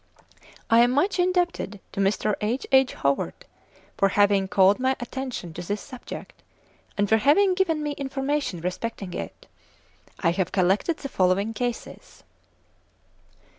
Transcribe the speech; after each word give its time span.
I 0.67 0.79
am 0.79 0.89
much 0.89 1.19
indebted 1.19 1.79
to 1.91 1.99
Mr. 1.99 2.33
H.H. 2.41 2.95
Howorth 3.03 3.45
for 3.97 4.09
having 4.09 4.47
called 4.47 4.79
my 4.79 4.95
attention 4.99 5.53
to 5.53 5.61
this 5.61 5.79
subject, 5.79 6.41
and 6.97 7.07
for 7.07 7.17
having 7.17 7.53
given 7.53 7.83
me 7.83 7.91
information 7.91 8.61
respecting 8.61 9.13
it. 9.13 9.45
I 10.19 10.31
have 10.31 10.51
collected 10.51 10.97
the 10.97 11.07
following 11.07 11.53
cases. 11.53 12.23